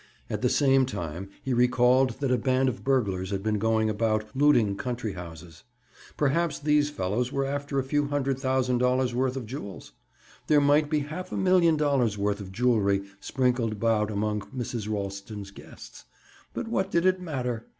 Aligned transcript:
At 0.31 0.41
the 0.41 0.49
same 0.49 0.87
time, 0.87 1.29
he 1.43 1.53
recalled 1.53 2.21
that 2.21 2.31
a 2.31 2.37
band 2.39 2.67
of 2.69 2.83
burglars 2.83 3.29
had 3.29 3.43
been 3.43 3.59
going 3.59 3.87
about, 3.87 4.25
looting 4.35 4.75
country 4.75 5.13
houses. 5.13 5.63
Perhaps 6.17 6.57
these 6.57 6.89
fellows 6.89 7.31
were 7.31 7.45
after 7.45 7.77
a 7.77 7.83
few 7.83 8.07
hundred 8.07 8.39
thousand 8.39 8.79
dollars' 8.79 9.13
worth 9.13 9.37
of 9.37 9.45
jewels? 9.45 9.91
There 10.47 10.59
might 10.59 10.89
be 10.89 11.01
half 11.01 11.31
a 11.31 11.37
million 11.37 11.77
dollars' 11.77 12.17
worth 12.17 12.39
of 12.39 12.51
jewelry 12.51 13.03
sprinkled 13.19 13.73
about 13.73 14.09
among 14.09 14.39
Mrs. 14.41 14.91
Ralston's 14.91 15.51
guests. 15.51 16.05
But 16.55 16.67
what 16.67 16.89
did 16.89 17.05
it 17.05 17.21
matter? 17.21 17.67